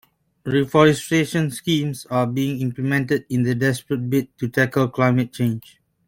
Reforestation 0.45 1.51
schemes 1.51 2.07
are 2.09 2.25
being 2.25 2.59
implemented 2.59 3.23
in 3.29 3.45
a 3.45 3.53
desperate 3.53 4.09
bid 4.09 4.35
to 4.39 4.49
tackle 4.49 4.87
climate 4.89 5.31
change. 5.31 5.77